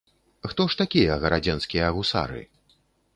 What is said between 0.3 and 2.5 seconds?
Хто ж такія гарадзенскія гусары?